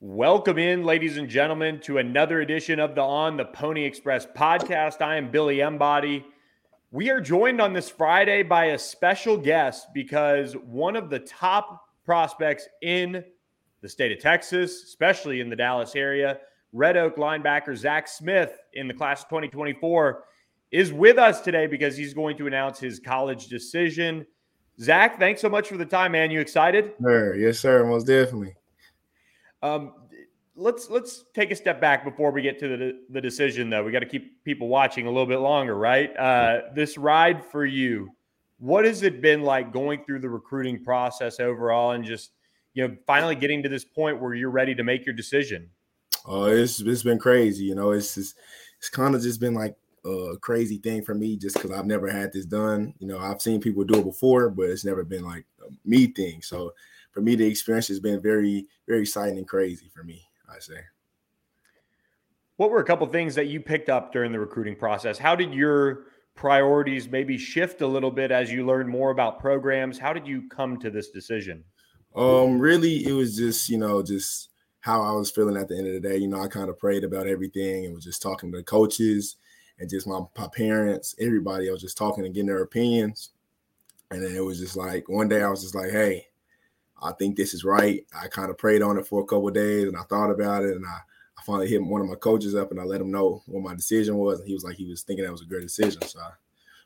Welcome 0.00 0.58
in, 0.58 0.82
ladies 0.84 1.16
and 1.16 1.28
gentlemen, 1.28 1.80
to 1.82 1.98
another 1.98 2.40
edition 2.40 2.80
of 2.80 2.94
the 2.94 3.00
On 3.00 3.36
the 3.36 3.44
Pony 3.44 3.84
Express 3.84 4.26
podcast. 4.26 5.00
I 5.00 5.16
am 5.16 5.30
Billy 5.30 5.60
Embody. 5.60 6.26
We 6.90 7.10
are 7.10 7.20
joined 7.20 7.60
on 7.60 7.72
this 7.72 7.88
Friday 7.88 8.42
by 8.42 8.66
a 8.66 8.78
special 8.78 9.36
guest 9.36 9.86
because 9.94 10.54
one 10.54 10.96
of 10.96 11.10
the 11.10 11.20
top 11.20 11.86
prospects 12.04 12.68
in 12.82 13.24
the 13.82 13.88
state 13.88 14.10
of 14.10 14.18
Texas, 14.18 14.82
especially 14.82 15.40
in 15.40 15.48
the 15.48 15.56
Dallas 15.56 15.94
area, 15.94 16.38
Red 16.72 16.96
Oak 16.96 17.16
linebacker 17.16 17.76
Zach 17.76 18.08
Smith 18.08 18.58
in 18.74 18.88
the 18.88 18.94
class 18.94 19.22
of 19.22 19.28
2024 19.28 20.24
is 20.72 20.92
with 20.92 21.18
us 21.18 21.40
today 21.40 21.68
because 21.68 21.96
he's 21.96 22.12
going 22.12 22.36
to 22.38 22.48
announce 22.48 22.80
his 22.80 22.98
college 22.98 23.46
decision. 23.46 24.26
Zach, 24.80 25.20
thanks 25.20 25.40
so 25.40 25.48
much 25.48 25.68
for 25.68 25.76
the 25.76 25.86
time, 25.86 26.12
man. 26.12 26.32
You 26.32 26.40
excited? 26.40 26.92
Sir, 27.00 27.36
yes, 27.36 27.60
sir, 27.60 27.86
most 27.86 28.08
definitely. 28.08 28.56
Um, 29.64 29.94
let's 30.56 30.90
let's 30.90 31.24
take 31.34 31.50
a 31.50 31.56
step 31.56 31.80
back 31.80 32.04
before 32.04 32.30
we 32.30 32.42
get 32.42 32.58
to 32.60 32.68
the 32.68 33.00
the 33.10 33.20
decision, 33.20 33.70
though. 33.70 33.82
We 33.82 33.92
got 33.92 34.00
to 34.00 34.06
keep 34.06 34.44
people 34.44 34.68
watching 34.68 35.06
a 35.06 35.10
little 35.10 35.26
bit 35.26 35.38
longer, 35.38 35.74
right? 35.76 36.14
Uh, 36.16 36.60
this 36.74 36.98
ride 36.98 37.42
for 37.44 37.64
you, 37.64 38.10
what 38.58 38.84
has 38.84 39.02
it 39.02 39.22
been 39.22 39.42
like 39.42 39.72
going 39.72 40.04
through 40.04 40.20
the 40.20 40.28
recruiting 40.28 40.84
process 40.84 41.40
overall, 41.40 41.92
and 41.92 42.04
just 42.04 42.32
you 42.74 42.86
know 42.86 42.94
finally 43.06 43.34
getting 43.34 43.62
to 43.62 43.68
this 43.70 43.84
point 43.84 44.20
where 44.20 44.34
you're 44.34 44.50
ready 44.50 44.74
to 44.74 44.84
make 44.84 45.06
your 45.06 45.14
decision? 45.14 45.70
Oh, 46.26 46.44
uh, 46.44 46.46
it's 46.48 46.80
it's 46.80 47.02
been 47.02 47.18
crazy. 47.18 47.64
You 47.64 47.74
know, 47.74 47.92
it's 47.92 48.14
just, 48.14 48.36
it's 48.78 48.90
kind 48.90 49.14
of 49.14 49.22
just 49.22 49.40
been 49.40 49.54
like 49.54 49.76
a 50.04 50.36
crazy 50.38 50.76
thing 50.76 51.02
for 51.02 51.14
me 51.14 51.38
just 51.38 51.54
because 51.56 51.70
I've 51.70 51.86
never 51.86 52.10
had 52.10 52.34
this 52.34 52.44
done. 52.44 52.92
You 52.98 53.06
know, 53.06 53.18
I've 53.18 53.40
seen 53.40 53.62
people 53.62 53.84
do 53.84 54.00
it 54.00 54.04
before, 54.04 54.50
but 54.50 54.68
it's 54.68 54.84
never 54.84 55.04
been 55.04 55.24
like 55.24 55.46
a 55.66 55.72
me 55.88 56.08
thing. 56.08 56.42
So 56.42 56.74
for 57.14 57.20
me, 57.20 57.36
the 57.36 57.46
experience 57.46 57.86
has 57.88 58.00
been 58.00 58.20
very, 58.20 58.66
very 58.88 59.02
exciting 59.02 59.38
and 59.38 59.46
crazy 59.46 59.88
for 59.88 60.02
me, 60.02 60.20
I 60.50 60.58
say. 60.58 60.80
What 62.56 62.70
were 62.70 62.80
a 62.80 62.84
couple 62.84 63.06
things 63.06 63.36
that 63.36 63.46
you 63.46 63.60
picked 63.60 63.88
up 63.88 64.12
during 64.12 64.32
the 64.32 64.40
recruiting 64.40 64.74
process? 64.74 65.16
How 65.16 65.36
did 65.36 65.54
your 65.54 66.06
priorities 66.34 67.08
maybe 67.08 67.38
shift 67.38 67.82
a 67.82 67.86
little 67.86 68.10
bit 68.10 68.32
as 68.32 68.50
you 68.52 68.66
learned 68.66 68.88
more 68.88 69.12
about 69.12 69.38
programs? 69.38 69.96
How 69.96 70.12
did 70.12 70.26
you 70.26 70.48
come 70.48 70.76
to 70.80 70.90
this 70.90 71.10
decision? 71.10 71.62
Um, 72.16 72.58
really, 72.58 73.06
it 73.06 73.12
was 73.12 73.36
just, 73.36 73.68
you 73.68 73.78
know, 73.78 74.02
just 74.02 74.50
how 74.80 75.00
I 75.00 75.12
was 75.12 75.30
feeling 75.30 75.56
at 75.56 75.68
the 75.68 75.78
end 75.78 75.86
of 75.86 75.94
the 75.94 76.00
day. 76.00 76.16
You 76.16 76.28
know, 76.28 76.42
I 76.42 76.48
kind 76.48 76.68
of 76.68 76.78
prayed 76.78 77.04
about 77.04 77.28
everything 77.28 77.86
and 77.86 77.94
was 77.94 78.04
just 78.04 78.22
talking 78.22 78.50
to 78.50 78.58
the 78.58 78.64
coaches 78.64 79.36
and 79.78 79.88
just 79.88 80.08
my, 80.08 80.20
my 80.36 80.48
parents, 80.48 81.14
everybody. 81.20 81.68
I 81.68 81.72
was 81.72 81.80
just 81.80 81.96
talking 81.96 82.24
and 82.24 82.34
getting 82.34 82.48
their 82.48 82.62
opinions. 82.62 83.30
And 84.10 84.22
then 84.22 84.34
it 84.34 84.44
was 84.44 84.58
just 84.58 84.76
like 84.76 85.08
one 85.08 85.28
day 85.28 85.42
I 85.42 85.48
was 85.48 85.62
just 85.62 85.74
like, 85.74 85.90
hey, 85.90 86.26
I 87.04 87.12
think 87.12 87.36
this 87.36 87.54
is 87.54 87.64
right. 87.64 88.04
I 88.18 88.28
kind 88.28 88.50
of 88.50 88.58
prayed 88.58 88.82
on 88.82 88.98
it 88.98 89.06
for 89.06 89.22
a 89.22 89.26
couple 89.26 89.50
days 89.50 89.84
and 89.84 89.96
I 89.96 90.02
thought 90.02 90.30
about 90.30 90.64
it 90.64 90.74
and 90.74 90.84
I, 90.86 90.98
I 91.38 91.42
finally 91.44 91.68
hit 91.68 91.82
one 91.82 92.00
of 92.00 92.08
my 92.08 92.14
coaches 92.14 92.54
up 92.54 92.70
and 92.70 92.80
I 92.80 92.84
let 92.84 93.00
him 93.00 93.10
know 93.10 93.42
what 93.46 93.62
my 93.62 93.74
decision 93.74 94.16
was. 94.16 94.40
And 94.40 94.48
he 94.48 94.54
was 94.54 94.64
like, 94.64 94.76
he 94.76 94.88
was 94.88 95.02
thinking 95.02 95.24
that 95.24 95.32
was 95.32 95.42
a 95.42 95.46
great 95.46 95.62
decision. 95.62 96.02
So 96.02 96.20
I 96.20 96.30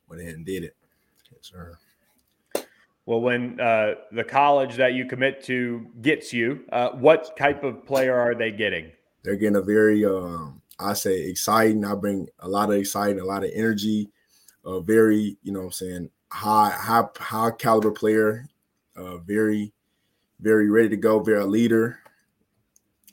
went 0.09 0.21
ahead 0.21 0.35
and 0.35 0.45
did 0.45 0.65
it. 0.65 0.77
Yes, 1.33 1.41
sir. 1.43 1.79
Well, 3.07 3.21
when 3.21 3.59
uh, 3.59 3.95
the 4.13 4.25
college 4.25 4.77
that 4.77 4.93
you 4.93 5.07
commit 5.07 5.43
to 5.45 5.87
gets 6.03 6.33
you, 6.33 6.65
uh, 6.73 6.91
what 6.91 7.37
type 7.39 7.65
of 7.65 7.87
player 7.87 8.15
are 8.15 8.35
they 8.35 8.51
getting? 8.51 8.91
They're 9.23 9.37
getting 9.37 9.57
a 9.57 9.63
very 9.63 10.05
um, 10.05 10.61
I 10.79 10.93
say 10.93 11.23
exciting. 11.29 11.85
I 11.85 11.95
bring 11.95 12.29
a 12.39 12.49
lot 12.49 12.71
of 12.71 12.77
exciting, 12.77 13.21
a 13.21 13.25
lot 13.25 13.45
of 13.45 13.51
energy, 13.55 14.11
a 14.65 14.81
very, 14.81 15.37
you 15.43 15.53
know 15.53 15.63
I'm 15.63 15.73
saying, 15.73 16.11
high, 16.31 16.71
high, 16.71 17.05
high 17.17 17.51
caliber 17.53 17.91
player, 17.91 18.47
uh, 18.97 19.19
very, 19.19 19.73
very 20.41 20.71
ready 20.71 20.89
to 20.91 20.97
go, 20.97 21.21
very 21.21 21.43
a 21.43 21.47
leader. 21.47 22.01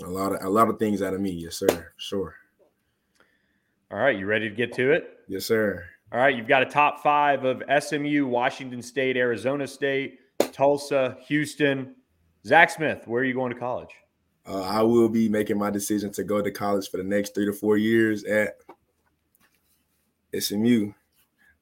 A 0.04 0.09
lot 0.09 0.34
of 0.34 0.44
a 0.44 0.50
lot 0.50 0.70
of 0.70 0.78
things 0.78 1.02
out 1.02 1.14
of 1.14 1.22
me, 1.22 1.31
yes, 1.31 1.56
sir. 1.56 1.92
Sure. 1.98 2.36
All 3.92 4.00
right, 4.00 4.18
you 4.18 4.26
ready 4.26 4.50
to 4.50 4.56
get 4.56 4.73
to 4.73 4.92
it? 4.92 5.20
Yes, 5.28 5.46
sir. 5.46 5.86
All 6.12 6.20
right, 6.20 6.36
you've 6.36 6.48
got 6.48 6.62
a 6.62 6.66
top 6.66 7.02
five 7.02 7.46
of 7.46 7.64
SMU, 7.81 8.25
Washington 8.25 8.81
State, 8.81 9.18
Arizona 9.18 9.68
State, 9.68 10.19
Tulsa, 10.52 11.18
Houston. 11.28 11.96
Zach 12.46 12.69
Smith, 12.69 13.08
where 13.08 13.22
are 13.22 13.25
you 13.25 13.34
going 13.34 13.52
to 13.52 13.59
college? 13.59 13.90
Uh, 14.47 14.62
I 14.62 14.81
will 14.84 15.09
be 15.09 15.28
making 15.28 15.58
my 15.58 15.72
decision 15.72 16.12
to 16.12 16.24
go 16.24 16.41
to 16.41 16.52
college 16.52 16.90
for 16.91 16.97
the 16.97 17.03
next 17.03 17.34
three 17.34 17.46
to 17.46 17.53
four 17.53 17.78
years 17.78 18.24
at 18.25 18.58
SMU. 20.38 20.94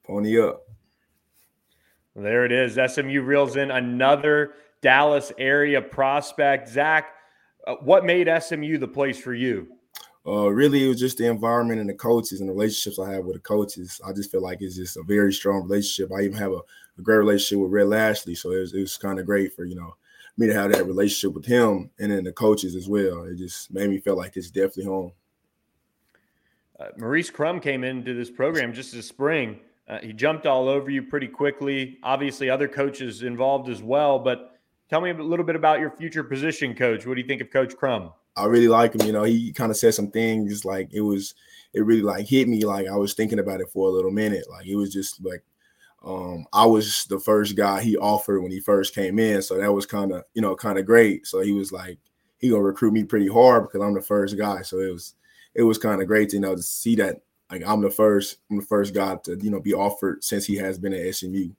Pony 0.06 0.42
up. 0.42 0.64
There 2.16 2.46
it 2.46 2.52
is. 2.52 2.78
SMU 2.94 3.22
reels 3.22 3.56
in 3.56 3.72
another 3.72 4.56
Dallas 4.84 5.32
area 5.40 5.82
prospect. 5.82 6.70
Zach, 6.70 7.16
uh, 7.66 7.76
what 7.82 8.06
made 8.06 8.30
SMU 8.40 8.78
the 8.78 8.88
place 8.88 9.18
for 9.18 9.34
you? 9.34 9.68
Uh, 10.26 10.50
really, 10.50 10.86
it 10.86 10.88
was 10.88 11.00
just 11.00 11.18
the 11.18 11.26
environment 11.26 11.82
and 11.82 11.90
the 11.90 11.94
coaches 11.94 12.40
and 12.40 12.48
the 12.48 12.54
relationships 12.54 13.00
I 13.00 13.12
have 13.12 13.26
with 13.26 13.36
the 13.36 13.42
coaches. 13.42 14.00
I 14.06 14.14
just 14.14 14.32
feel 14.32 14.42
like 14.42 14.62
it's 14.62 14.76
just 14.76 14.96
a 14.96 15.04
very 15.04 15.34
strong 15.34 15.64
relationship. 15.64 16.12
I 16.14 16.22
even 16.22 16.38
have 16.38 16.52
a, 16.52 16.62
a 16.98 17.02
great 17.02 17.18
relationship 17.18 17.64
with 17.64 17.72
Rhett 17.72 17.88
Lashlee, 17.88 18.36
so 18.36 18.52
it 18.52 18.60
was, 18.60 18.74
it 18.74 18.80
was 18.80 18.98
kind 18.98 19.20
of 19.20 19.26
great 19.26 19.54
for 19.54 19.66
you 19.66 19.76
know 19.76 19.96
me 20.38 20.48
to 20.48 20.54
have 20.54 20.72
that 20.72 20.86
relationship 20.86 21.36
with 21.36 21.46
him 21.46 21.92
and 22.00 22.12
then 22.12 22.24
the 22.24 22.32
coaches 22.32 22.76
as 22.76 22.88
well. 22.88 23.24
It 23.24 23.38
just 23.38 23.72
made 23.72 23.90
me 23.90 24.00
feel 24.00 24.18
like 24.18 24.36
it's 24.36 24.50
definitely 24.50 24.86
home. 24.86 25.12
Uh, 26.80 26.88
Maurice 26.98 27.30
Crum 27.30 27.60
came 27.60 27.84
into 27.84 28.16
this 28.16 28.32
program 28.32 28.74
just 28.74 28.94
this 28.94 29.08
spring. 29.08 29.60
Uh, 29.88 30.00
he 30.00 30.14
jumped 30.14 30.46
all 30.46 30.70
over 30.70 30.90
you 30.90 31.04
pretty 31.04 31.28
quickly. 31.28 31.98
Obviously, 32.04 32.50
other 32.50 32.68
coaches 32.68 33.24
involved 33.24 33.70
as 33.70 33.84
well. 33.84 34.18
But 34.18 34.53
tell 34.94 35.02
me 35.02 35.10
a 35.10 35.16
little 35.16 35.44
bit 35.44 35.56
about 35.56 35.80
your 35.80 35.90
future 35.90 36.24
position 36.24 36.76
coach. 36.76 37.08
What 37.08 37.16
do 37.16 37.22
you 37.22 37.26
think 37.28 37.42
of 37.42 37.50
Coach 37.50 37.76
Crum? 37.76 38.14
I 38.38 38.46
really 38.46 38.68
like 38.68 38.94
him. 38.94 39.08
You 39.08 39.12
know, 39.12 39.24
he 39.24 39.52
kind 39.52 39.72
of 39.72 39.78
said 39.78 39.96
some 39.96 40.12
things 40.12 40.66
like 40.66 40.94
it 40.94 41.02
was, 41.02 41.34
it 41.74 41.84
really 41.84 42.04
like 42.04 42.28
hit 42.28 42.48
me. 42.48 42.64
Like 42.64 42.88
I 42.88 42.96
was 42.96 43.16
thinking 43.16 43.40
about 43.40 43.60
it 43.60 43.72
for 43.72 43.88
a 43.88 43.92
little 43.92 44.12
minute. 44.12 44.46
Like 44.52 44.68
it 44.68 44.76
was 44.76 44.94
just 44.94 45.26
like 45.26 45.44
um, 46.06 46.46
I 46.54 46.68
was 46.68 47.06
the 47.06 47.20
first 47.20 47.56
guy 47.56 47.82
he 47.82 47.98
offered 47.98 48.42
when 48.42 48.52
he 48.52 48.60
first 48.60 48.94
came 48.94 49.18
in, 49.18 49.42
so 49.42 49.58
that 49.58 49.74
was 49.74 49.88
kind 49.88 50.12
of 50.12 50.26
you 50.36 50.44
know 50.44 50.56
kind 50.56 50.78
of 50.78 50.86
great. 50.86 51.26
So 51.26 51.40
he 51.40 51.54
was 51.54 51.72
like 51.72 51.98
he 52.38 52.50
gonna 52.50 52.62
recruit 52.62 52.94
me 52.94 53.04
pretty 53.04 53.28
hard 53.28 53.64
because 53.64 53.82
I'm 53.82 53.96
the 53.96 54.02
first 54.02 54.38
guy. 54.38 54.62
So 54.62 54.78
it 54.80 54.92
was 54.92 55.16
it 55.56 55.64
was 55.64 55.80
kind 55.80 56.04
of 56.04 56.08
great 56.08 56.30
to 56.30 56.36
you 56.36 56.42
know 56.42 56.56
to 56.56 56.62
see 56.62 56.96
that 56.98 57.22
like 57.50 57.64
I'm 57.66 57.82
the 57.82 57.90
first 57.90 58.38
I'm 58.52 58.58
the 58.58 58.66
first 58.66 58.94
guy 58.94 59.16
to 59.24 59.40
you 59.42 59.50
know 59.50 59.60
be 59.60 59.74
offered 59.74 60.24
since 60.24 60.46
he 60.46 60.58
has 60.58 60.78
been 60.78 60.94
at 60.94 61.16
SMU. 61.16 61.50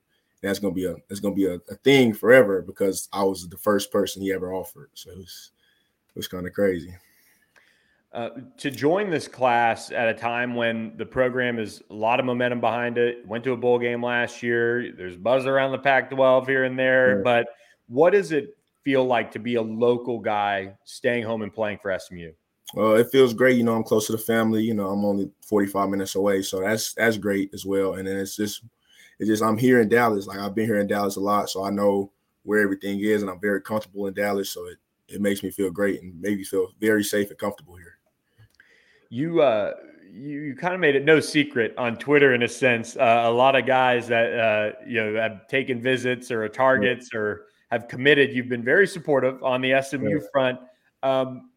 That's 0.45 0.59
gonna 0.59 0.73
be 0.73 0.85
a 0.85 0.95
that's 1.07 1.19
gonna 1.19 1.35
be 1.35 1.47
a, 1.47 1.55
a 1.69 1.75
thing 1.83 2.13
forever 2.13 2.61
because 2.61 3.09
I 3.11 3.23
was 3.23 3.47
the 3.47 3.57
first 3.57 3.91
person 3.91 4.21
he 4.21 4.31
ever 4.31 4.53
offered. 4.53 4.89
So 4.93 5.11
it 5.11 5.17
was 5.17 5.51
it 6.09 6.19
was 6.19 6.27
kind 6.27 6.47
of 6.47 6.53
crazy. 6.53 6.95
Uh, 8.13 8.29
to 8.55 8.71
join 8.71 9.09
this 9.09 9.27
class 9.27 9.91
at 9.91 10.07
a 10.07 10.13
time 10.13 10.55
when 10.55 10.95
the 10.95 11.05
program 11.05 11.59
is 11.59 11.83
a 11.89 11.93
lot 11.93 12.17
of 12.17 12.25
momentum 12.25 12.61
behind 12.61 12.97
it, 12.97 13.27
went 13.27 13.43
to 13.43 13.51
a 13.51 13.57
bowl 13.57 13.77
game 13.77 14.01
last 14.01 14.41
year. 14.41 14.93
There's 14.93 15.17
buzz 15.17 15.45
around 15.45 15.73
the 15.73 15.79
Pac 15.79 16.09
12 16.11 16.47
here 16.47 16.63
and 16.63 16.79
there. 16.79 17.21
But 17.21 17.47
what 17.89 18.11
does 18.11 18.31
it 18.31 18.55
feel 18.85 19.03
like 19.03 19.31
to 19.31 19.39
be 19.39 19.55
a 19.55 19.61
local 19.61 20.19
guy 20.19 20.77
staying 20.85 21.23
home 21.23 21.41
and 21.41 21.53
playing 21.53 21.79
for 21.81 21.97
SMU? 21.99 22.31
Well, 22.73 22.95
it 22.95 23.09
feels 23.11 23.33
great. 23.33 23.57
You 23.57 23.63
know, 23.63 23.75
I'm 23.75 23.83
close 23.83 24.05
to 24.07 24.13
the 24.13 24.17
family. 24.17 24.63
You 24.63 24.75
know, 24.75 24.87
I'm 24.87 25.03
only 25.03 25.29
45 25.45 25.89
minutes 25.89 26.15
away. 26.15 26.41
So 26.41 26.61
that's 26.61 26.93
that's 26.93 27.17
great 27.17 27.53
as 27.53 27.65
well. 27.65 27.95
And 27.95 28.07
then 28.07 28.15
it's 28.15 28.37
just 28.37 28.63
it's 29.19 29.29
just 29.29 29.43
I'm 29.43 29.57
here 29.57 29.81
in 29.81 29.89
Dallas. 29.89 30.27
Like 30.27 30.39
I've 30.39 30.55
been 30.55 30.65
here 30.65 30.79
in 30.79 30.87
Dallas 30.87 31.15
a 31.15 31.21
lot. 31.21 31.49
So 31.49 31.63
I 31.63 31.69
know 31.69 32.11
where 32.43 32.59
everything 32.61 32.99
is 32.99 33.21
and 33.21 33.31
I'm 33.31 33.39
very 33.39 33.61
comfortable 33.61 34.07
in 34.07 34.13
Dallas. 34.13 34.49
So 34.49 34.65
it, 34.67 34.77
it 35.07 35.21
makes 35.21 35.43
me 35.43 35.51
feel 35.51 35.71
great 35.71 36.01
and 36.01 36.19
makes 36.21 36.37
me 36.37 36.43
feel 36.43 36.71
very 36.79 37.03
safe 37.03 37.29
and 37.29 37.39
comfortable 37.39 37.75
here 37.75 37.95
you 39.09 39.41
uh 39.41 39.73
you, 40.11 40.41
you 40.41 40.55
kind 40.55 40.73
of 40.73 40.79
made 40.79 40.95
it 40.95 41.03
no 41.03 41.19
secret 41.19 41.73
on 41.77 41.97
Twitter 41.97 42.33
in 42.33 42.43
a 42.43 42.47
sense. 42.47 42.95
Uh, 42.95 43.23
a 43.25 43.31
lot 43.31 43.55
of 43.55 43.65
guys 43.65 44.07
that 44.07 44.33
uh, 44.33 44.71
you 44.87 45.03
know 45.03 45.19
have 45.19 45.45
taken 45.47 45.81
visits 45.81 46.31
or 46.31 46.47
targets 46.47 47.09
yeah. 47.11 47.19
or 47.19 47.45
have 47.69 47.89
committed. 47.89 48.33
You've 48.33 48.47
been 48.47 48.63
very 48.63 48.87
supportive 48.87 49.43
on 49.43 49.59
the 49.59 49.81
SMU 49.81 50.09
yeah. 50.09 50.25
front. 50.31 50.59
Um, 51.03 51.49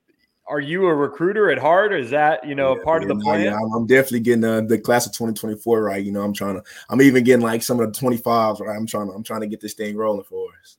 are 0.48 0.61
you 0.61 0.87
a 0.87 0.94
recruiter 0.94 1.50
at 1.50 1.58
heart? 1.58 1.93
Or 1.93 1.99
is 1.99 2.11
that 2.11 2.46
you 2.46 2.55
know 2.55 2.76
yeah, 2.76 2.84
part 2.84 3.02
of 3.02 3.08
the 3.08 3.17
plan? 3.17 3.44
Yeah, 3.44 3.58
I'm, 3.75 3.87
definitely 3.87 4.20
getting 4.20 4.40
the, 4.40 4.64
the 4.67 4.78
class 4.78 5.06
of 5.06 5.12
2024 5.12 5.82
right. 5.82 6.05
You 6.05 6.12
know, 6.12 6.22
I'm 6.22 6.32
trying 6.32 6.56
to. 6.56 6.62
I'm 6.90 7.02
even 7.02 7.25
getting 7.25 7.44
like 7.44 7.62
some 7.62 7.81
of 7.81 7.93
the 7.93 7.99
25s. 7.99 8.61
Right, 8.61 8.76
I'm 8.76 8.87
trying. 8.87 9.08
To, 9.08 9.14
I'm 9.14 9.22
trying 9.22 9.40
to 9.43 9.46
get 9.46 9.61
this 9.61 9.75
thing 9.75 9.96
rolling 9.96 10.25
for 10.25 10.49
us 10.62 10.78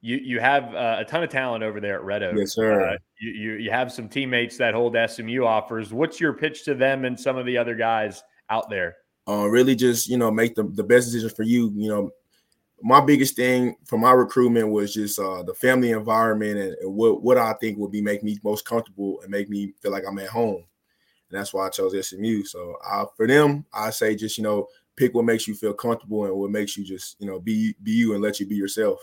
you 0.00 0.16
you 0.16 0.40
have 0.40 0.74
uh, 0.74 0.96
a 1.00 1.04
ton 1.04 1.22
of 1.22 1.30
talent 1.30 1.64
over 1.64 1.80
there 1.80 1.96
at 1.96 2.04
Red 2.04 2.22
Oak. 2.22 2.36
Yes, 2.36 2.54
sir. 2.54 2.90
Uh, 2.90 2.96
you, 3.20 3.30
you, 3.30 3.52
you 3.54 3.70
have 3.70 3.90
some 3.90 4.08
teammates 4.08 4.56
that 4.58 4.74
hold 4.74 4.96
SMU 5.08 5.44
offers. 5.44 5.92
What's 5.92 6.20
your 6.20 6.32
pitch 6.32 6.64
to 6.64 6.74
them 6.74 7.04
and 7.04 7.18
some 7.18 7.36
of 7.36 7.46
the 7.46 7.58
other 7.58 7.74
guys 7.74 8.22
out 8.50 8.70
there? 8.70 8.96
Uh, 9.26 9.46
really, 9.48 9.74
just 9.74 10.08
you 10.08 10.16
know, 10.16 10.30
make 10.30 10.54
the, 10.54 10.64
the 10.64 10.84
best 10.84 11.08
decision 11.08 11.30
for 11.30 11.42
you. 11.42 11.72
You 11.74 11.88
know, 11.88 12.10
my 12.82 13.00
biggest 13.00 13.36
thing 13.36 13.76
for 13.84 13.98
my 13.98 14.12
recruitment 14.12 14.68
was 14.68 14.94
just 14.94 15.18
uh, 15.18 15.42
the 15.42 15.54
family 15.54 15.90
environment 15.90 16.58
and, 16.58 16.74
and, 16.80 16.94
what 16.94 17.22
what 17.22 17.38
I 17.38 17.52
think 17.54 17.78
would 17.78 17.90
be 17.90 18.00
make 18.00 18.22
me 18.22 18.38
most 18.44 18.64
comfortable 18.64 19.20
and 19.22 19.30
make 19.30 19.48
me 19.48 19.72
feel 19.80 19.90
like 19.90 20.04
I'm 20.06 20.18
at 20.18 20.28
home. 20.28 20.64
And 21.30 21.38
that's 21.38 21.52
why 21.52 21.66
I 21.66 21.70
chose 21.70 22.08
SMU. 22.08 22.44
So 22.44 22.76
uh, 22.88 23.06
for 23.16 23.26
them, 23.26 23.64
I 23.72 23.90
say 23.90 24.14
just 24.14 24.38
you 24.38 24.44
know 24.44 24.68
pick 24.96 25.14
what 25.14 25.24
makes 25.24 25.46
you 25.46 25.54
feel 25.54 25.74
comfortable 25.74 26.24
and 26.24 26.34
what 26.34 26.50
makes 26.50 26.76
you 26.76 26.84
just 26.84 27.16
you 27.20 27.26
know 27.26 27.40
be 27.40 27.74
be 27.82 27.92
you 27.92 28.14
and 28.14 28.22
let 28.22 28.40
you 28.40 28.46
be 28.46 28.56
yourself. 28.56 29.00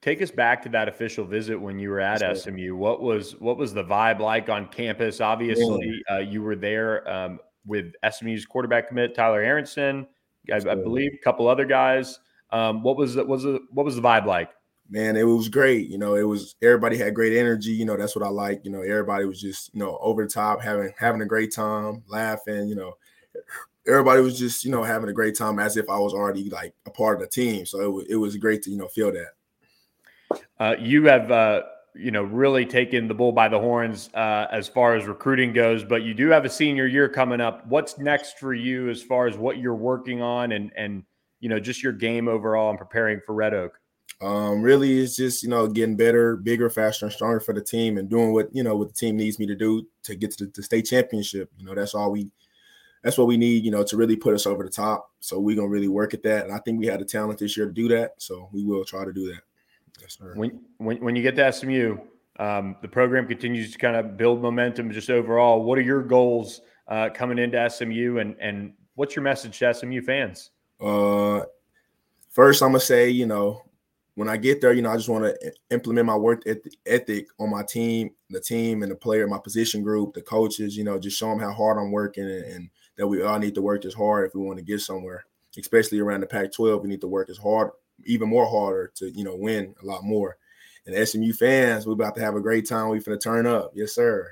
Take 0.00 0.20
us 0.20 0.32
back 0.32 0.62
to 0.62 0.68
that 0.70 0.88
official 0.88 1.24
visit 1.24 1.56
when 1.56 1.78
you 1.78 1.88
were 1.88 2.00
at 2.00 2.20
yes, 2.20 2.42
SMU. 2.42 2.74
What 2.74 3.00
was 3.00 3.38
what 3.40 3.56
was 3.56 3.72
the 3.72 3.84
vibe 3.84 4.18
like 4.18 4.48
on 4.48 4.66
campus? 4.68 5.20
Obviously, 5.20 6.02
uh, 6.10 6.18
you 6.18 6.42
were 6.42 6.56
there 6.56 7.08
um, 7.08 7.38
with 7.64 7.92
SMU's 8.10 8.44
quarterback 8.44 8.88
commit 8.88 9.14
Tyler 9.14 9.40
Aronson, 9.40 10.06
I, 10.52 10.56
I 10.56 10.74
believe, 10.74 11.12
a 11.14 11.24
couple 11.24 11.46
other 11.46 11.64
guys. 11.64 12.18
Um, 12.52 12.82
what 12.82 12.96
was 12.96 13.16
what 13.16 13.28
was 13.28 13.42
the, 13.42 13.60
what 13.70 13.84
was 13.84 13.96
the 13.96 14.02
vibe 14.02 14.26
like? 14.26 14.50
Man, 14.90 15.16
it 15.16 15.22
was 15.22 15.48
great. 15.48 15.88
You 15.88 15.96
know, 15.96 16.16
it 16.16 16.22
was 16.22 16.54
everybody 16.62 16.98
had 16.98 17.14
great 17.14 17.36
energy. 17.36 17.70
You 17.70 17.86
know, 17.86 17.96
that's 17.96 18.14
what 18.14 18.24
I 18.24 18.28
like. 18.28 18.64
You 18.64 18.70
know, 18.70 18.82
everybody 18.82 19.24
was 19.24 19.40
just 19.40 19.72
you 19.72 19.80
know 19.80 19.98
over 20.00 20.24
the 20.24 20.30
top, 20.30 20.60
having 20.60 20.92
having 20.98 21.22
a 21.22 21.26
great 21.26 21.52
time, 21.52 22.02
laughing. 22.08 22.68
You 22.68 22.74
know, 22.74 22.96
everybody 23.86 24.20
was 24.20 24.38
just 24.38 24.64
you 24.64 24.70
know 24.70 24.82
having 24.82 25.08
a 25.08 25.14
great 25.14 25.36
time 25.36 25.58
as 25.58 25.78
if 25.78 25.88
I 25.88 25.98
was 25.98 26.12
already 26.12 26.50
like 26.50 26.74
a 26.86 26.90
part 26.90 27.16
of 27.16 27.22
the 27.22 27.28
team. 27.28 27.64
So 27.64 27.80
it 27.80 27.90
was, 27.90 28.06
it 28.10 28.16
was 28.16 28.36
great 28.36 28.62
to 28.64 28.70
you 28.70 28.76
know 28.76 28.88
feel 28.88 29.12
that. 29.12 30.40
Uh, 30.58 30.76
you 30.78 31.04
have, 31.04 31.30
uh, 31.30 31.62
you 31.94 32.10
know, 32.10 32.22
really 32.22 32.64
taken 32.64 33.08
the 33.08 33.14
bull 33.14 33.32
by 33.32 33.48
the 33.48 33.58
horns 33.58 34.08
uh, 34.14 34.46
as 34.50 34.68
far 34.68 34.94
as 34.94 35.06
recruiting 35.06 35.52
goes, 35.52 35.84
but 35.84 36.02
you 36.02 36.14
do 36.14 36.28
have 36.28 36.44
a 36.44 36.48
senior 36.48 36.86
year 36.86 37.08
coming 37.08 37.40
up. 37.40 37.66
What's 37.66 37.98
next 37.98 38.38
for 38.38 38.54
you 38.54 38.88
as 38.88 39.02
far 39.02 39.26
as 39.26 39.36
what 39.36 39.58
you're 39.58 39.74
working 39.74 40.22
on 40.22 40.52
and 40.52 40.72
and 40.76 41.04
you 41.42 41.48
know 41.48 41.60
just 41.60 41.82
your 41.82 41.92
game 41.92 42.28
overall 42.28 42.70
and 42.70 42.78
preparing 42.78 43.20
for 43.26 43.34
Red 43.34 43.52
Oak? 43.52 43.78
Um, 44.22 44.62
really, 44.62 45.00
it's 45.00 45.16
just 45.16 45.42
you 45.42 45.48
know 45.48 45.66
getting 45.66 45.96
better, 45.96 46.36
bigger, 46.36 46.70
faster, 46.70 47.06
and 47.06 47.12
stronger 47.12 47.40
for 47.40 47.52
the 47.52 47.60
team, 47.60 47.98
and 47.98 48.08
doing 48.08 48.32
what 48.32 48.48
you 48.54 48.62
know 48.62 48.76
what 48.76 48.88
the 48.88 48.94
team 48.94 49.16
needs 49.16 49.38
me 49.38 49.46
to 49.46 49.56
do 49.56 49.86
to 50.04 50.14
get 50.14 50.30
to 50.32 50.46
the, 50.46 50.52
the 50.54 50.62
state 50.62 50.86
championship. 50.86 51.50
You 51.58 51.66
know, 51.66 51.74
that's 51.74 51.94
all 51.94 52.12
we 52.12 52.30
that's 53.02 53.18
what 53.18 53.26
we 53.26 53.36
need, 53.36 53.64
you 53.64 53.70
know, 53.72 53.82
to 53.82 53.96
really 53.96 54.16
put 54.16 54.34
us 54.34 54.46
over 54.46 54.62
the 54.62 54.70
top. 54.70 55.10
So 55.20 55.40
we're 55.40 55.56
gonna 55.56 55.68
really 55.68 55.88
work 55.88 56.14
at 56.14 56.22
that. 56.22 56.44
And 56.44 56.54
I 56.54 56.58
think 56.58 56.78
we 56.78 56.86
had 56.86 57.00
the 57.00 57.04
talent 57.04 57.40
this 57.40 57.56
year 57.56 57.66
to 57.66 57.72
do 57.72 57.88
that. 57.88 58.12
So 58.18 58.48
we 58.52 58.64
will 58.64 58.84
try 58.84 59.04
to 59.04 59.12
do 59.12 59.26
that. 59.26 59.40
Yes, 60.00 60.18
sir. 60.18 60.34
When 60.36 60.60
when, 60.78 60.98
when 60.98 61.16
you 61.16 61.22
get 61.22 61.34
to 61.36 61.52
SMU, 61.52 61.98
um, 62.38 62.76
the 62.80 62.88
program 62.88 63.26
continues 63.26 63.72
to 63.72 63.78
kind 63.78 63.96
of 63.96 64.16
build 64.16 64.40
momentum 64.40 64.92
just 64.92 65.10
overall. 65.10 65.64
What 65.64 65.78
are 65.78 65.82
your 65.82 66.02
goals 66.02 66.60
uh, 66.88 67.10
coming 67.12 67.38
into 67.38 67.68
SMU, 67.68 68.18
and 68.18 68.36
and 68.40 68.74
what's 68.94 69.16
your 69.16 69.24
message 69.24 69.58
to 69.58 69.74
SMU 69.74 70.00
fans? 70.02 70.50
Uh, 70.82 71.44
first, 72.30 72.62
I'm 72.62 72.70
gonna 72.70 72.80
say, 72.80 73.10
you 73.10 73.26
know, 73.26 73.62
when 74.14 74.28
I 74.28 74.36
get 74.36 74.60
there, 74.60 74.72
you 74.72 74.82
know, 74.82 74.90
I 74.90 74.96
just 74.96 75.08
want 75.08 75.24
to 75.24 75.52
implement 75.70 76.06
my 76.06 76.16
work 76.16 76.42
ethic 76.86 77.28
on 77.38 77.50
my 77.50 77.62
team, 77.62 78.10
the 78.30 78.40
team, 78.40 78.82
and 78.82 78.92
the 78.92 78.96
player, 78.96 79.26
my 79.26 79.38
position 79.38 79.82
group, 79.82 80.12
the 80.14 80.22
coaches. 80.22 80.76
You 80.76 80.84
know, 80.84 80.98
just 80.98 81.18
show 81.18 81.28
them 81.28 81.40
how 81.40 81.52
hard 81.52 81.78
I'm 81.78 81.92
working, 81.92 82.24
and, 82.24 82.44
and 82.44 82.70
that 82.96 83.06
we 83.06 83.22
all 83.22 83.38
need 83.38 83.54
to 83.54 83.62
work 83.62 83.84
as 83.84 83.94
hard 83.94 84.26
if 84.26 84.34
we 84.34 84.42
want 84.42 84.58
to 84.58 84.64
get 84.64 84.80
somewhere. 84.80 85.24
Especially 85.58 85.98
around 85.98 86.20
the 86.20 86.26
Pac-12, 86.26 86.82
we 86.82 86.88
need 86.88 87.02
to 87.02 87.08
work 87.08 87.28
as 87.28 87.36
hard 87.36 87.70
even 88.04 88.28
more 88.28 88.46
harder 88.46 88.90
to 88.96 89.10
you 89.10 89.24
know 89.24 89.36
win 89.36 89.74
a 89.82 89.86
lot 89.86 90.04
more. 90.04 90.36
And 90.86 91.08
SMU 91.08 91.32
fans, 91.32 91.86
we're 91.86 91.92
about 91.92 92.16
to 92.16 92.20
have 92.20 92.34
a 92.34 92.40
great 92.40 92.68
time. 92.68 92.88
We're 92.88 93.00
to 93.00 93.18
turn 93.18 93.46
up, 93.46 93.72
yes, 93.74 93.94
sir. 93.94 94.28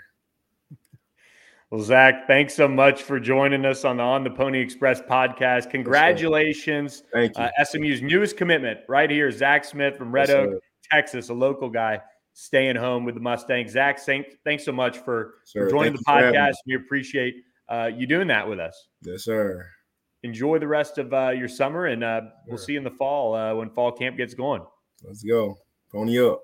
Well, 1.70 1.80
Zach, 1.80 2.26
thanks 2.26 2.54
so 2.54 2.66
much 2.66 3.02
for 3.02 3.20
joining 3.20 3.64
us 3.64 3.84
on 3.84 3.98
the 3.98 4.02
On 4.02 4.24
the 4.24 4.30
Pony 4.30 4.58
Express 4.58 5.00
podcast. 5.02 5.70
Congratulations. 5.70 7.04
Thank 7.12 7.38
you. 7.38 7.44
Uh, 7.44 7.64
SMU's 7.64 8.02
newest 8.02 8.36
commitment 8.36 8.80
right 8.88 9.08
here, 9.08 9.30
Zach 9.30 9.64
Smith 9.64 9.96
from 9.96 10.10
Red 10.10 10.28
yes, 10.28 10.36
Oak, 10.36 10.50
sir. 10.50 10.60
Texas, 10.90 11.28
a 11.28 11.34
local 11.34 11.70
guy 11.70 12.00
staying 12.32 12.74
home 12.74 13.04
with 13.04 13.14
the 13.14 13.20
Mustangs. 13.20 13.70
Zach, 13.72 14.00
thank, 14.00 14.26
thanks 14.44 14.64
so 14.64 14.72
much 14.72 14.98
for, 14.98 15.34
for 15.52 15.70
joining 15.70 15.92
the 15.92 16.02
podcast. 16.06 16.54
We 16.66 16.74
appreciate 16.74 17.36
uh, 17.68 17.90
you 17.94 18.06
doing 18.06 18.26
that 18.28 18.48
with 18.48 18.58
us. 18.58 18.88
Yes, 19.02 19.24
sir 19.24 19.64
enjoy 20.22 20.58
the 20.58 20.68
rest 20.68 20.98
of 20.98 21.12
uh, 21.12 21.30
your 21.30 21.48
summer, 21.48 21.86
and 21.86 22.04
uh, 22.04 22.20
we'll 22.46 22.58
see 22.58 22.72
you 22.72 22.78
in 22.78 22.84
the 22.84 22.90
fall 22.90 23.34
uh, 23.34 23.54
when 23.54 23.70
fall 23.70 23.92
camp 23.92 24.16
gets 24.16 24.34
going. 24.34 24.62
Let's 25.02 25.22
go. 25.22 25.56
Pony 25.92 26.20
up. 26.20 26.42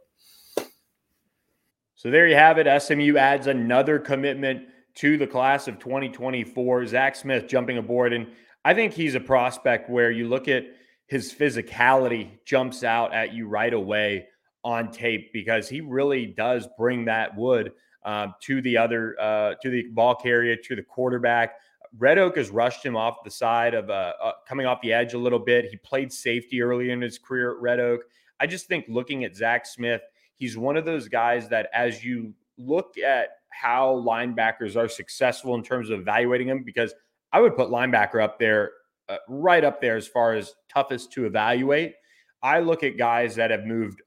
So 1.94 2.10
there 2.10 2.26
you 2.26 2.34
have 2.34 2.58
it. 2.58 2.82
SMU 2.82 3.16
adds 3.16 3.46
another 3.46 3.98
commitment 3.98 4.66
to 4.96 5.16
the 5.16 5.26
class 5.26 5.68
of 5.68 5.78
2024. 5.78 6.86
Zach 6.86 7.16
Smith 7.16 7.46
jumping 7.46 7.78
aboard. 7.78 8.12
And 8.12 8.26
I 8.64 8.74
think 8.74 8.92
he's 8.92 9.14
a 9.14 9.20
prospect 9.20 9.88
where 9.88 10.10
you 10.10 10.28
look 10.28 10.48
at 10.48 10.64
his 11.06 11.32
physicality 11.32 12.30
jumps 12.44 12.82
out 12.82 13.14
at 13.14 13.32
you 13.32 13.46
right 13.46 13.72
away 13.72 14.26
on 14.64 14.90
tape 14.90 15.32
because 15.32 15.68
he 15.68 15.80
really 15.80 16.26
does 16.26 16.68
bring 16.76 17.04
that 17.04 17.36
wood 17.36 17.72
um, 18.04 18.34
to 18.40 18.60
the 18.62 18.76
other, 18.76 19.16
uh, 19.20 19.54
to 19.62 19.70
the 19.70 19.84
ball 19.92 20.14
carrier, 20.14 20.56
to 20.56 20.74
the 20.74 20.82
quarterback. 20.82 21.54
Red 21.98 22.18
Oak 22.18 22.36
has 22.36 22.50
rushed 22.50 22.84
him 22.84 22.96
off 22.96 23.22
the 23.22 23.30
side 23.30 23.74
of 23.74 23.88
uh, 23.90 24.12
uh, 24.22 24.32
coming 24.48 24.66
off 24.66 24.80
the 24.80 24.92
edge 24.92 25.14
a 25.14 25.18
little 25.18 25.38
bit. 25.38 25.66
He 25.66 25.76
played 25.76 26.12
safety 26.12 26.60
early 26.60 26.90
in 26.90 27.00
his 27.00 27.18
career 27.18 27.52
at 27.52 27.60
Red 27.60 27.80
Oak. 27.80 28.00
I 28.40 28.46
just 28.46 28.66
think 28.66 28.86
looking 28.88 29.24
at 29.24 29.36
Zach 29.36 29.66
Smith, 29.66 30.02
he's 30.34 30.56
one 30.58 30.76
of 30.76 30.84
those 30.84 31.08
guys 31.08 31.48
that 31.48 31.68
as 31.72 32.04
you 32.04 32.34
look 32.58 32.98
at 32.98 33.28
how 33.50 34.02
linebackers 34.06 34.76
are 34.76 34.88
successful 34.88 35.54
in 35.54 35.62
terms 35.62 35.90
of 35.90 36.00
evaluating 36.00 36.48
them, 36.48 36.62
because 36.64 36.94
I 37.32 37.40
would 37.40 37.56
put 37.56 37.68
linebacker 37.68 38.22
up 38.22 38.38
there, 38.38 38.72
uh, 39.08 39.16
right 39.28 39.64
up 39.64 39.80
there 39.80 39.96
as 39.96 40.06
far 40.06 40.34
as 40.34 40.54
toughest 40.68 41.12
to 41.12 41.26
evaluate. 41.26 41.94
I 42.42 42.60
look 42.60 42.82
at 42.82 42.98
guys 42.98 43.34
that 43.36 43.50
have 43.50 43.64
moved 43.64 44.02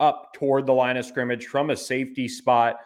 up 0.00 0.32
toward 0.34 0.66
the 0.66 0.72
line 0.72 0.96
of 0.96 1.04
scrimmage 1.04 1.46
from 1.46 1.70
a 1.70 1.76
safety 1.76 2.28
spot 2.28 2.76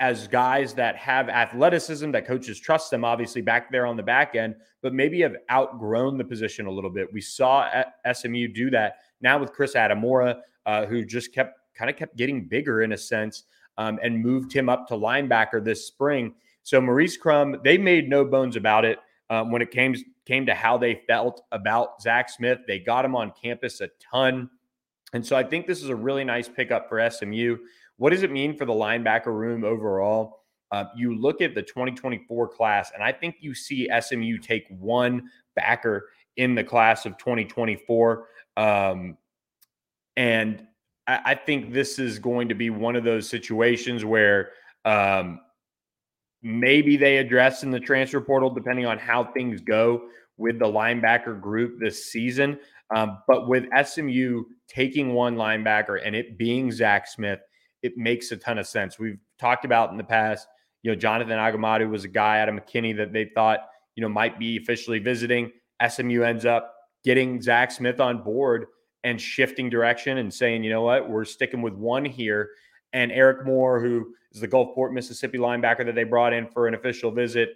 as 0.00 0.28
guys 0.28 0.74
that 0.74 0.96
have 0.96 1.28
athleticism 1.28 2.10
that 2.10 2.26
coaches 2.26 2.58
trust 2.60 2.90
them 2.90 3.04
obviously 3.04 3.40
back 3.40 3.70
there 3.70 3.86
on 3.86 3.96
the 3.96 4.02
back 4.02 4.34
end 4.34 4.54
but 4.82 4.92
maybe 4.92 5.20
have 5.20 5.36
outgrown 5.50 6.18
the 6.18 6.24
position 6.24 6.66
a 6.66 6.70
little 6.70 6.90
bit 6.90 7.10
we 7.12 7.20
saw 7.20 7.68
at 7.72 7.94
smu 8.16 8.48
do 8.48 8.70
that 8.70 8.96
now 9.20 9.38
with 9.38 9.52
chris 9.52 9.74
adamora 9.74 10.38
uh, 10.66 10.84
who 10.86 11.04
just 11.04 11.32
kept 11.32 11.58
kind 11.74 11.90
of 11.90 11.96
kept 11.96 12.16
getting 12.16 12.46
bigger 12.46 12.82
in 12.82 12.92
a 12.92 12.96
sense 12.96 13.44
um, 13.78 13.98
and 14.02 14.22
moved 14.22 14.52
him 14.52 14.68
up 14.68 14.86
to 14.88 14.94
linebacker 14.94 15.62
this 15.62 15.86
spring 15.86 16.34
so 16.62 16.80
maurice 16.80 17.16
crum 17.16 17.56
they 17.64 17.78
made 17.78 18.08
no 18.08 18.24
bones 18.24 18.56
about 18.56 18.84
it 18.84 18.98
um, 19.30 19.50
when 19.50 19.62
it 19.62 19.70
came 19.70 19.94
came 20.26 20.46
to 20.46 20.54
how 20.54 20.76
they 20.76 21.02
felt 21.06 21.42
about 21.52 22.00
zach 22.00 22.28
smith 22.30 22.58
they 22.66 22.78
got 22.78 23.04
him 23.04 23.14
on 23.14 23.32
campus 23.40 23.80
a 23.80 23.88
ton 24.10 24.48
and 25.12 25.24
so 25.24 25.36
i 25.36 25.42
think 25.42 25.66
this 25.66 25.82
is 25.82 25.88
a 25.88 25.96
really 25.96 26.24
nice 26.24 26.48
pickup 26.48 26.88
for 26.88 26.98
smu 27.10 27.58
what 27.98 28.10
does 28.10 28.22
it 28.22 28.30
mean 28.30 28.56
for 28.56 28.64
the 28.64 28.72
linebacker 28.72 29.26
room 29.26 29.64
overall? 29.64 30.42
Uh, 30.70 30.84
you 30.96 31.18
look 31.18 31.40
at 31.40 31.54
the 31.54 31.62
2024 31.62 32.48
class, 32.48 32.90
and 32.92 33.02
I 33.02 33.12
think 33.12 33.36
you 33.40 33.54
see 33.54 33.88
SMU 34.00 34.38
take 34.38 34.66
one 34.68 35.30
backer 35.54 36.08
in 36.36 36.54
the 36.54 36.64
class 36.64 37.06
of 37.06 37.16
2024. 37.18 38.26
Um, 38.56 39.16
and 40.16 40.66
I, 41.06 41.20
I, 41.24 41.34
think 41.34 41.72
this 41.72 41.98
is 41.98 42.18
going 42.18 42.48
to 42.48 42.54
be 42.54 42.70
one 42.70 42.96
of 42.96 43.04
those 43.04 43.28
situations 43.28 44.04
where 44.04 44.50
um, 44.84 45.40
maybe 46.42 46.96
they 46.96 47.18
address 47.18 47.62
in 47.62 47.70
the 47.70 47.80
transfer 47.80 48.20
portal, 48.20 48.50
depending 48.50 48.86
on 48.86 48.98
how 48.98 49.24
things 49.24 49.60
go 49.60 50.08
with 50.36 50.58
the 50.58 50.66
linebacker 50.66 51.40
group 51.40 51.80
this 51.80 52.10
season. 52.10 52.58
Um, 52.94 53.18
but 53.26 53.48
with 53.48 53.64
SMU 53.84 54.44
taking 54.68 55.12
one 55.12 55.36
linebacker 55.36 56.00
and 56.04 56.14
it 56.14 56.38
being 56.38 56.70
Zach 56.70 57.08
Smith, 57.08 57.40
it 57.82 57.96
makes 57.96 58.30
a 58.30 58.36
ton 58.36 58.58
of 58.58 58.66
sense. 58.66 58.98
We've 58.98 59.18
talked 59.38 59.64
about 59.64 59.90
in 59.90 59.96
the 59.96 60.04
past, 60.04 60.46
you 60.82 60.90
know, 60.90 60.96
Jonathan 60.96 61.38
Agamadu 61.38 61.90
was 61.90 62.04
a 62.04 62.08
guy 62.08 62.40
out 62.40 62.48
of 62.48 62.54
McKinney 62.54 62.96
that 62.96 63.12
they 63.12 63.30
thought, 63.34 63.60
you 63.96 64.02
know, 64.02 64.08
might 64.08 64.38
be 64.38 64.56
officially 64.56 64.98
visiting. 64.98 65.50
SMU 65.86 66.22
ends 66.22 66.44
up 66.44 66.74
getting 67.04 67.40
Zach 67.40 67.70
Smith 67.72 68.00
on 68.00 68.22
board 68.22 68.66
and 69.06 69.20
shifting 69.20 69.70
direction 69.70 70.18
and 70.18 70.34
saying, 70.34 70.64
you 70.64 70.70
know 70.70 70.82
what, 70.82 71.08
we're 71.08 71.24
sticking 71.24 71.62
with 71.62 71.74
one 71.74 72.04
here. 72.04 72.50
And 72.92 73.12
Eric 73.12 73.46
Moore, 73.46 73.80
who 73.80 74.12
is 74.32 74.40
the 74.40 74.48
Gulfport, 74.48 74.92
Mississippi 74.92 75.38
linebacker 75.38 75.86
that 75.86 75.94
they 75.94 76.02
brought 76.02 76.32
in 76.32 76.48
for 76.48 76.66
an 76.66 76.74
official 76.74 77.12
visit, 77.12 77.50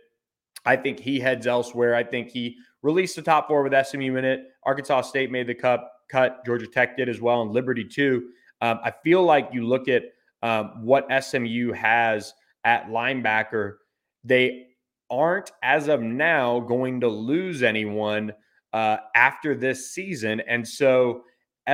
I 0.65 0.77
think 0.77 1.01
he 1.01 1.19
heads 1.19 1.49
elsewhere. 1.49 1.97
I 1.97 2.05
think 2.05 2.29
he 2.29 2.57
released 2.83 3.17
the 3.17 3.23
top 3.23 3.49
four 3.49 3.65
with 3.65 3.75
SMU 3.85 4.15
in 4.15 4.25
it. 4.25 4.45
Arkansas 4.63 5.03
State 5.03 5.33
made 5.33 5.49
the 5.49 5.55
cut, 5.55 5.91
cut. 6.09 6.47
Georgia 6.47 6.69
Tech 6.69 6.97
did 6.97 7.09
as 7.09 7.21
well, 7.21 7.43
and 7.43 7.51
Liberty 7.51 7.85
too. 7.85 8.29
Um, 8.61 8.79
I 8.85 8.93
feel 9.03 9.25
like 9.25 9.49
you 9.53 9.67
look 9.67 9.89
at 9.89 10.05
um, 10.45 10.85
what 10.85 11.09
SMU 11.21 11.73
has 11.73 12.33
at 12.63 12.87
linebacker, 12.87 13.75
they 14.23 14.69
aren't, 15.11 15.51
as 15.65 15.89
of 15.89 16.01
now, 16.01 16.61
going 16.61 17.01
to 17.01 17.09
lose 17.09 17.65
anyone 17.65 18.33
uh, 18.73 18.99
after 19.17 19.57
this 19.57 19.93
season. 19.93 20.41
And 20.47 20.67
so 20.67 21.25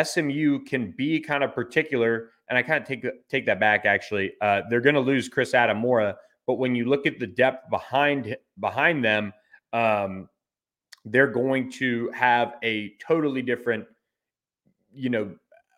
SMU 0.02 0.60
can 0.64 0.92
be 0.96 1.20
kind 1.20 1.44
of 1.44 1.54
particular. 1.54 2.30
And 2.48 2.58
I 2.58 2.62
kind 2.62 2.80
of 2.80 2.88
take, 2.88 3.04
take 3.28 3.46
that 3.46 3.60
back, 3.60 3.84
actually. 3.86 4.32
Uh, 4.40 4.62
they're 4.68 4.80
going 4.80 4.94
to 4.94 5.00
lose 5.00 5.28
Chris 5.28 5.52
Adamora. 5.52 6.14
But 6.46 6.54
when 6.54 6.74
you 6.74 6.84
look 6.84 7.06
at 7.06 7.18
the 7.18 7.26
depth 7.26 7.68
behind 7.70 8.36
behind 8.60 9.04
them, 9.04 9.32
um, 9.72 10.28
they're 11.04 11.26
going 11.26 11.70
to 11.72 12.10
have 12.14 12.54
a 12.62 12.94
totally 13.06 13.42
different, 13.42 13.86
you 14.92 15.08
know, 15.10 15.34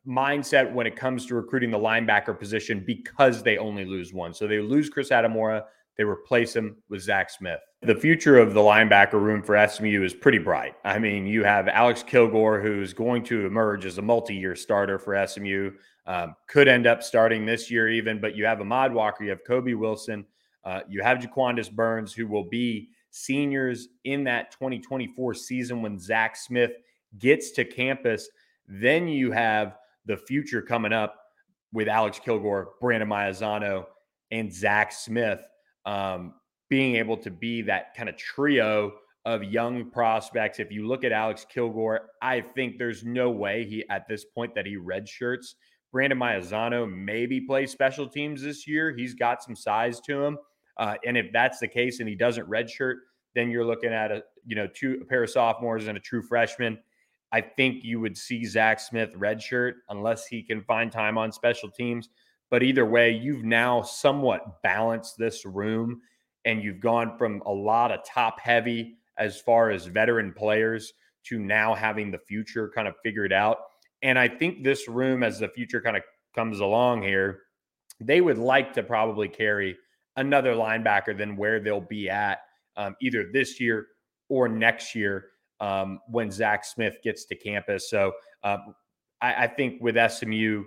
mindset 0.07 0.73
when 0.73 0.87
it 0.87 0.97
comes 0.97 1.27
to 1.27 1.35
recruiting 1.35 1.71
the 1.71 1.79
linebacker 1.79 2.39
position 2.39 2.83
because 2.87 3.43
they 3.43 3.59
only 3.59 3.85
lose 3.85 4.13
one. 4.13 4.33
So 4.33 4.47
they 4.47 4.59
lose 4.59 4.89
Chris 4.89 5.11
Adamora. 5.11 5.65
They 5.99 6.05
replace 6.05 6.55
him 6.55 6.77
with 6.89 7.03
Zach 7.03 7.29
Smith. 7.29 7.59
The 7.83 7.95
future 7.95 8.39
of 8.39 8.55
the 8.55 8.61
linebacker 8.61 9.21
room 9.21 9.43
for 9.43 9.67
SMU 9.69 10.05
is 10.05 10.15
pretty 10.15 10.39
bright. 10.39 10.75
I 10.85 11.01
mean, 11.01 11.27
you 11.27 11.43
have 11.43 11.67
Alex 11.67 12.05
Kilgore, 12.05 12.61
who's 12.61 12.93
going 12.93 13.25
to 13.25 13.47
emerge 13.47 13.85
as 13.85 13.99
a 13.99 14.03
multi 14.03 14.37
year 14.37 14.55
starter 14.55 15.01
for 15.01 15.27
SMU. 15.27 15.73
Um, 16.07 16.37
could 16.49 16.69
end 16.69 16.87
up 16.87 17.03
starting 17.03 17.45
this 17.45 17.69
year, 17.69 17.89
even, 17.89 18.21
but 18.21 18.37
you 18.37 18.47
have 18.47 18.61
Ahmad 18.61 18.95
Walker, 18.95 19.25
you 19.25 19.31
have 19.31 19.45
Kobe 19.45 19.75
Wilson, 19.75 20.25
uh, 20.65 20.81
you 20.89 21.03
have 21.03 21.19
Jaquandis 21.19 21.71
Burns, 21.71 22.15
who 22.15 22.29
will 22.29 22.49
be 22.49 22.91
seniors 23.11 23.89
in 24.05 24.23
that 24.25 24.53
2024 24.53 25.35
season 25.35 25.83
when 25.83 25.99
Zach 25.99 26.37
Smith 26.37 26.73
gets 27.19 27.51
to 27.53 27.65
campus. 27.65 28.29
Then 28.69 29.09
you 29.09 29.33
have 29.33 29.77
the 30.07 30.17
future 30.17 30.63
coming 30.63 30.93
up 30.93 31.17
with 31.73 31.89
Alex 31.89 32.21
Kilgore, 32.25 32.71
Brandon 32.81 33.09
Maizano, 33.09 33.87
and 34.31 34.53
Zach 34.53 34.93
Smith 34.93 35.41
um, 35.89 36.35
being 36.69 36.97
able 36.97 37.17
to 37.17 37.31
be 37.31 37.63
that 37.63 37.95
kind 37.97 38.11
of 38.11 38.17
trio 38.17 38.93
of 39.25 39.43
young 39.43 39.91
prospects. 39.91 40.61
If 40.61 40.71
you 40.71 40.87
look 40.87 41.03
at 41.03 41.13
Alex 41.13 41.47
Kilgore, 41.49 42.11
I 42.21 42.43
think 42.43 42.79
there's 42.79 43.05
no 43.05 43.31
way 43.31 43.65
he 43.65 43.85
at 43.89 44.07
this 44.07 44.25
point 44.25 44.55
that 44.55 44.67
he 44.67 44.77
redshirts. 44.77 45.55
Brandon 45.91 46.19
Maizano 46.19 46.91
maybe 46.91 47.41
plays 47.41 47.73
special 47.73 48.07
teams 48.07 48.43
this 48.43 48.67
year. 48.69 48.95
He's 48.95 49.15
got 49.15 49.43
some 49.43 49.57
size 49.57 50.01
to 50.03 50.23
him. 50.23 50.39
Uh, 50.77 50.97
and 51.07 51.17
if 51.17 51.33
that's 51.33 51.59
the 51.59 51.67
case 51.67 52.01
and 52.01 52.09
he 52.09 52.15
doesn't 52.15 52.49
redshirt, 52.49 52.97
then 53.35 53.51
you're 53.51 53.65
looking 53.65 53.93
at 53.93 54.13
a 54.13 54.23
you 54.45 54.57
know 54.57 54.67
two 54.67 54.99
a 55.03 55.05
pair 55.07 55.23
of 55.23 55.31
sophomores 55.31 55.89
and 55.89 55.97
a 55.97 56.01
true 56.01 56.23
freshman. 56.23 56.79
I 57.33 57.41
think 57.41 57.83
you 57.83 57.99
would 58.01 58.17
see 58.17 58.45
Zach 58.45 58.79
Smith 58.79 59.15
redshirt 59.15 59.73
unless 59.89 60.27
he 60.27 60.43
can 60.43 60.63
find 60.63 60.93
time 60.93 61.17
on 61.17 61.33
special 61.33 61.71
teams. 61.71 62.11
But 62.51 62.63
either 62.63 62.87
way, 62.87 63.11
you've 63.13 63.45
now 63.45 63.83
somewhat 63.83 64.63
balanced 64.63 65.19
this 65.19 65.45
room 65.45 66.01
and 66.45 66.63
you've 66.63 66.81
gone 66.81 67.17
from 67.19 67.43
a 67.45 67.53
lot 67.53 67.93
of 67.93 68.01
top 68.05 68.41
heavy 68.41 68.97
as 69.19 69.41
far 69.41 69.71
as 69.71 69.87
veteran 69.87 70.33
players 70.33 70.93
to 71.27 71.39
now 71.39 71.75
having 71.75 72.11
the 72.11 72.19
future 72.19 72.71
kind 72.75 72.89
of 72.89 72.95
figured 73.03 73.33
out. 73.33 73.59
And 74.03 74.19
I 74.19 74.29
think 74.29 74.63
this 74.63 74.89
room, 74.89 75.23
as 75.23 75.41
the 75.41 75.49
future 75.49 75.81
kind 75.81 75.97
of 75.97 76.03
comes 76.35 76.61
along 76.61 77.03
here, 77.03 77.41
they 78.01 78.21
would 78.21 78.39
like 78.39 78.73
to 78.75 78.83
probably 78.83 79.29
carry 79.29 79.77
another 80.17 80.55
linebacker 80.55 81.17
than 81.17 81.37
where 81.37 81.61
they'll 81.61 81.81
be 81.81 82.09
at 82.09 82.39
um, 82.77 82.97
either 83.03 83.27
this 83.33 83.61
year 83.61 83.89
or 84.29 84.49
next 84.49 84.95
year 84.95 85.27
um, 85.61 86.01
when 86.09 86.31
Zach 86.31 86.65
Smith 86.65 86.99
gets 87.03 87.25
to 87.27 87.35
campus. 87.35 87.91
So 87.91 88.13
um, 88.45 88.75
I, 89.21 89.45
I, 89.45 89.47
think 89.49 89.83
with 89.83 89.97
SMU, 90.11 90.65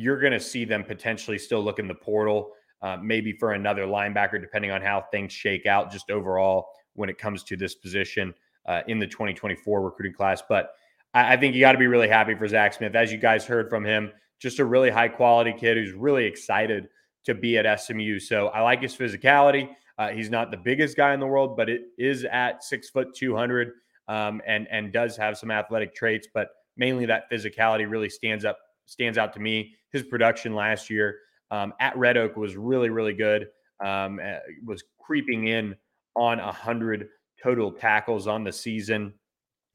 you're 0.00 0.20
going 0.20 0.32
to 0.32 0.40
see 0.40 0.64
them 0.64 0.84
potentially 0.84 1.38
still 1.38 1.62
look 1.62 1.78
in 1.78 1.86
the 1.86 1.94
portal, 1.94 2.52
uh, 2.82 2.96
maybe 3.02 3.32
for 3.32 3.52
another 3.52 3.86
linebacker, 3.86 4.40
depending 4.40 4.70
on 4.70 4.80
how 4.80 5.04
things 5.12 5.32
shake 5.32 5.66
out 5.66 5.92
just 5.92 6.10
overall 6.10 6.68
when 6.94 7.08
it 7.08 7.18
comes 7.18 7.42
to 7.44 7.56
this 7.56 7.74
position 7.74 8.34
uh, 8.66 8.82
in 8.88 8.98
the 8.98 9.06
2024 9.06 9.82
recruiting 9.82 10.14
class. 10.14 10.42
But 10.48 10.72
I, 11.14 11.34
I 11.34 11.36
think 11.36 11.54
you 11.54 11.60
got 11.60 11.72
to 11.72 11.78
be 11.78 11.86
really 11.86 12.08
happy 12.08 12.34
for 12.34 12.48
Zach 12.48 12.74
Smith. 12.74 12.94
As 12.94 13.12
you 13.12 13.18
guys 13.18 13.44
heard 13.44 13.68
from 13.68 13.84
him, 13.84 14.10
just 14.38 14.58
a 14.58 14.64
really 14.64 14.90
high 14.90 15.08
quality 15.08 15.52
kid 15.52 15.76
who's 15.76 15.92
really 15.92 16.24
excited 16.24 16.88
to 17.24 17.34
be 17.34 17.58
at 17.58 17.80
SMU. 17.80 18.18
So 18.18 18.48
I 18.48 18.62
like 18.62 18.80
his 18.80 18.96
physicality. 18.96 19.68
Uh, 19.98 20.08
he's 20.08 20.30
not 20.30 20.50
the 20.50 20.56
biggest 20.56 20.96
guy 20.96 21.12
in 21.12 21.20
the 21.20 21.26
world, 21.26 21.56
but 21.56 21.68
it 21.68 21.82
is 21.98 22.24
at 22.24 22.64
six 22.64 22.88
foot 22.88 23.14
200 23.14 23.72
um, 24.08 24.40
and 24.46 24.66
and 24.70 24.92
does 24.92 25.16
have 25.16 25.36
some 25.36 25.50
athletic 25.50 25.94
traits, 25.94 26.26
but 26.32 26.48
mainly 26.76 27.04
that 27.06 27.30
physicality 27.30 27.88
really 27.88 28.08
stands 28.08 28.44
up 28.46 28.58
stands 28.90 29.18
out 29.18 29.32
to 29.32 29.40
me. 29.40 29.74
His 29.92 30.02
production 30.02 30.54
last 30.54 30.90
year 30.90 31.18
um, 31.50 31.72
at 31.80 31.96
Red 31.96 32.16
Oak 32.16 32.36
was 32.36 32.56
really 32.56 32.90
really 32.90 33.14
good. 33.14 33.48
Um, 33.84 34.20
eh, 34.20 34.38
was 34.64 34.84
creeping 34.98 35.46
in 35.46 35.74
on 36.14 36.38
hundred 36.38 37.08
total 37.42 37.72
tackles 37.72 38.26
on 38.26 38.44
the 38.44 38.52
season. 38.52 39.14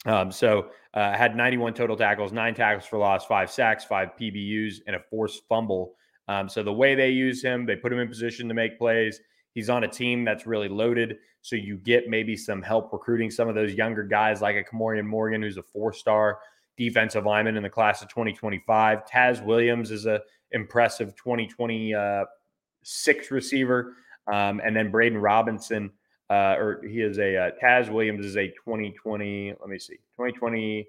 Um, 0.05 0.31
so 0.31 0.67
uh, 0.93 1.13
had 1.13 1.35
91 1.35 1.73
total 1.73 1.97
tackles, 1.97 2.31
nine 2.31 2.53
tackles 2.53 2.85
for 2.85 2.99
loss, 2.99 3.25
five 3.25 3.49
sacks, 3.49 3.83
five 3.83 4.09
PBUs, 4.19 4.75
and 4.85 4.95
a 4.95 4.99
forced 4.99 5.41
fumble. 5.49 5.95
Um, 6.27 6.47
so 6.47 6.61
the 6.61 6.73
way 6.73 6.93
they 6.93 7.09
use 7.09 7.41
him, 7.41 7.65
they 7.65 7.75
put 7.75 7.91
him 7.91 7.97
in 7.97 8.07
position 8.07 8.47
to 8.47 8.53
make 8.53 8.77
plays. 8.77 9.19
He's 9.53 9.69
on 9.69 9.83
a 9.83 9.87
team 9.87 10.23
that's 10.23 10.45
really 10.45 10.69
loaded. 10.69 11.17
So 11.41 11.55
you 11.55 11.77
get 11.77 12.07
maybe 12.07 12.35
some 12.35 12.61
help 12.61 12.91
recruiting 12.91 13.31
some 13.31 13.47
of 13.47 13.55
those 13.55 13.73
younger 13.73 14.03
guys 14.03 14.41
like 14.41 14.55
a 14.55 14.63
Kamorian 14.63 15.05
Morgan, 15.05 15.41
who's 15.41 15.57
a 15.57 15.63
four 15.63 15.93
star 15.93 16.39
defensive 16.77 17.25
lineman 17.25 17.57
in 17.57 17.63
the 17.63 17.69
class 17.69 18.01
of 18.01 18.07
2025. 18.09 19.05
Taz 19.05 19.43
Williams 19.43 19.91
is 19.91 20.05
a 20.05 20.21
impressive 20.51 21.15
2026 21.15 23.31
receiver. 23.31 23.93
Um, 24.27 24.61
and 24.63 24.75
then 24.75 24.91
Braden 24.91 25.17
Robinson, 25.17 25.91
uh, 26.29 26.55
or 26.57 26.81
he 26.83 27.01
is 27.01 27.19
a 27.19 27.37
uh, 27.37 27.51
Taz 27.63 27.89
Williams 27.89 28.25
is 28.25 28.37
a 28.37 28.47
2020, 28.47 29.53
let 29.59 29.69
me 29.69 29.77
see, 29.77 29.95
2020 30.17 30.87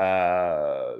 uh, 0.00 0.92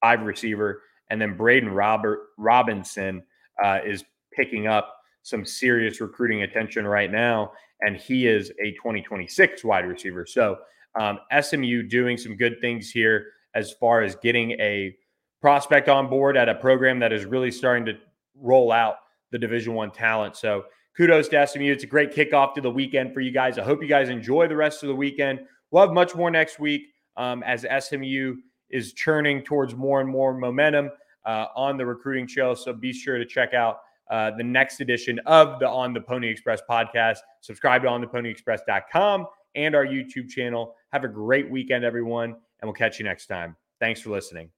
five 0.00 0.22
receiver. 0.22 0.82
And 1.10 1.20
then 1.20 1.36
Braden 1.36 1.70
Robert 1.70 2.28
Robinson 2.36 3.22
uh, 3.62 3.78
is 3.84 4.04
picking 4.32 4.66
up 4.66 5.00
some 5.22 5.44
serious 5.44 6.00
recruiting 6.00 6.42
attention 6.42 6.86
right 6.86 7.10
now, 7.10 7.52
and 7.80 7.96
he 7.96 8.28
is 8.28 8.50
a 8.62 8.72
2026 8.72 9.64
wide 9.64 9.86
receiver. 9.86 10.24
So 10.24 10.58
um, 10.98 11.18
SMU 11.40 11.82
doing 11.82 12.16
some 12.16 12.36
good 12.36 12.60
things 12.60 12.90
here 12.90 13.26
as 13.54 13.72
far 13.72 14.02
as 14.02 14.16
getting 14.16 14.52
a 14.52 14.96
prospect 15.40 15.88
on 15.88 16.08
board 16.08 16.36
at 16.36 16.48
a 16.48 16.54
program 16.54 16.98
that 16.98 17.12
is 17.12 17.24
really 17.24 17.50
starting 17.50 17.84
to 17.86 17.94
roll 18.34 18.72
out 18.72 18.96
the 19.30 19.38
Division 19.38 19.74
One 19.74 19.90
talent. 19.90 20.36
So 20.36 20.64
kudos 20.96 21.28
to 21.28 21.46
SMU. 21.46 21.70
It's 21.72 21.84
a 21.84 21.86
great 21.86 22.12
kickoff 22.12 22.54
to 22.54 22.60
the 22.60 22.70
weekend 22.70 23.12
for 23.12 23.20
you 23.20 23.30
guys. 23.30 23.58
I 23.58 23.62
hope 23.62 23.82
you 23.82 23.88
guys 23.88 24.08
enjoy 24.08 24.48
the 24.48 24.56
rest 24.56 24.82
of 24.82 24.88
the 24.88 24.94
weekend. 24.94 25.40
We'll 25.70 25.84
have 25.84 25.92
much 25.92 26.14
more 26.14 26.30
next 26.30 26.58
week 26.58 26.82
um, 27.16 27.42
as 27.42 27.66
SMU 27.84 28.36
is 28.70 28.92
churning 28.92 29.42
towards 29.42 29.74
more 29.74 30.00
and 30.00 30.08
more 30.08 30.34
momentum 30.34 30.90
uh, 31.24 31.46
on 31.54 31.76
the 31.76 31.84
recruiting 31.84 32.26
trail. 32.26 32.56
So 32.56 32.72
be 32.72 32.92
sure 32.92 33.18
to 33.18 33.24
check 33.24 33.54
out 33.54 33.80
uh, 34.10 34.30
the 34.36 34.44
next 34.44 34.80
edition 34.80 35.20
of 35.26 35.58
the 35.58 35.68
On 35.68 35.92
the 35.92 36.00
Pony 36.00 36.28
Express 36.28 36.60
podcast. 36.68 37.18
Subscribe 37.40 37.82
to 37.82 37.88
ontheponyexpress.com 37.88 39.26
and 39.56 39.74
our 39.74 39.86
YouTube 39.86 40.28
channel. 40.28 40.74
Have 40.92 41.04
a 41.04 41.08
great 41.08 41.50
weekend, 41.50 41.84
everyone, 41.84 42.30
and 42.30 42.62
we'll 42.62 42.74
catch 42.74 42.98
you 42.98 43.04
next 43.04 43.26
time. 43.26 43.56
Thanks 43.80 44.00
for 44.00 44.10
listening. 44.10 44.50